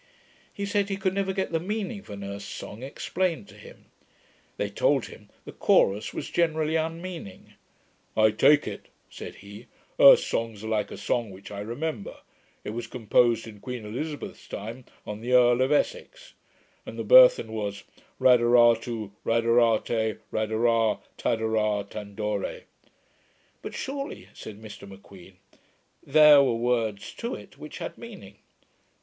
He 0.51 0.65
said, 0.65 0.89
he 0.89 0.97
could 0.97 1.13
never 1.13 1.31
get 1.31 1.51
the 1.51 1.59
meaning 1.59 1.99
of 1.99 2.09
an 2.09 2.23
Erse 2.23 2.43
song 2.43 2.81
explained 2.81 3.47
to 3.49 3.53
him. 3.53 3.85
They 4.57 4.67
told 4.71 5.05
him, 5.05 5.29
the 5.45 5.51
chorus 5.51 6.11
was 6.11 6.31
generally 6.31 6.75
unmeaning. 6.75 7.53
'I 8.17 8.31
take 8.31 8.67
it,' 8.67 8.87
said 9.11 9.35
he, 9.45 9.67
'Erse 9.99 10.25
songs 10.25 10.63
are 10.63 10.67
like 10.69 10.89
a 10.89 10.97
song 10.97 11.29
which 11.29 11.51
I 11.51 11.59
remember: 11.59 12.17
it 12.63 12.71
was 12.71 12.87
composed 12.87 13.45
in 13.45 13.59
Queen 13.59 13.85
Elizabeth's 13.85 14.47
time, 14.47 14.85
on 15.05 15.21
the 15.21 15.33
Earl 15.33 15.61
of 15.61 15.71
Essex; 15.71 16.33
and 16.83 16.97
the 16.97 17.03
burthen 17.03 17.51
was 17.51 17.83
"Radaratoo, 18.19 19.11
radarate, 19.23 20.17
radara 20.33 20.97
tadara 21.19 21.87
tandore."' 21.87 22.63
'But 23.61 23.75
surely,' 23.75 24.29
said 24.33 24.59
Mr 24.59 24.89
M'Queen, 24.89 25.35
'there 26.03 26.41
were 26.41 26.55
words 26.55 27.13
to 27.13 27.35
it, 27.35 27.59
which 27.59 27.77
had 27.77 27.99
meaning.' 27.99 28.37